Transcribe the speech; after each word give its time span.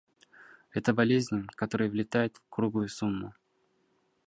Это 0.71 0.95
болезни, 0.95 1.43
которые 1.55 1.87
влетают 1.91 2.35
в 2.37 2.43
круглую 2.49 2.89
сумму. 2.89 3.35